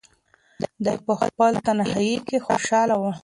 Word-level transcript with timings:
دی 0.85 0.97
په 1.05 1.13
خپل 1.21 1.51
تنهایۍ 1.65 2.13
کې 2.27 2.37
خوشحاله 2.45 2.95
و. 2.97 3.03